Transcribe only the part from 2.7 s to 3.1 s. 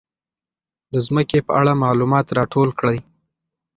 کړئ.